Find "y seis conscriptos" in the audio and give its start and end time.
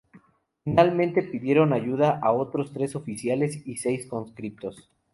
3.67-4.89